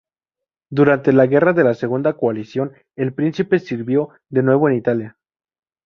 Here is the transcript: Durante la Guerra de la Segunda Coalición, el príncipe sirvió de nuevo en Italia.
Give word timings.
Durante 0.71 1.13
la 1.13 1.27
Guerra 1.27 1.53
de 1.53 1.63
la 1.63 1.75
Segunda 1.75 2.13
Coalición, 2.13 2.73
el 2.95 3.13
príncipe 3.13 3.59
sirvió 3.59 4.09
de 4.31 4.41
nuevo 4.41 4.67
en 4.67 4.75
Italia. 4.77 5.15